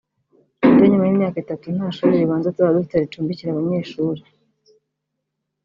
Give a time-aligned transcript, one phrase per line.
[0.59, 4.21] ku buryo nyuma y’imyaka itatu nta shuri ribanza tuzaba dufite ricumbikira abanyeshuri